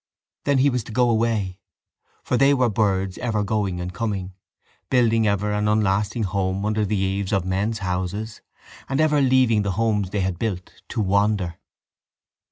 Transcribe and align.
Then 0.45 0.57
he 0.57 0.71
was 0.71 0.83
to 0.85 0.91
go 0.91 1.11
away 1.11 1.59
for 2.23 2.35
they 2.35 2.55
were 2.55 2.71
birds 2.71 3.19
ever 3.19 3.43
going 3.43 3.79
and 3.79 3.93
coming, 3.93 4.33
building 4.89 5.27
ever 5.27 5.51
an 5.53 5.67
unlasting 5.67 6.23
home 6.23 6.65
under 6.65 6.83
the 6.87 6.97
eaves 6.97 7.31
of 7.31 7.45
men's 7.45 7.77
houses 7.85 8.41
and 8.89 8.99
ever 8.99 9.21
leaving 9.21 9.61
the 9.61 9.73
homes 9.73 10.09
they 10.09 10.21
had 10.21 10.39
built 10.39 10.81
to 10.89 11.01
wander. 11.01 11.59